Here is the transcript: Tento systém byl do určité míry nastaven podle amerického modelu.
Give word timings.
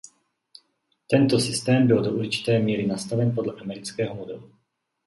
Tento 1.07 1.39
systém 1.39 1.87
byl 1.87 2.03
do 2.03 2.11
určité 2.11 2.59
míry 2.59 2.87
nastaven 2.87 3.31
podle 3.35 3.53
amerického 3.61 4.15
modelu. 4.15 4.51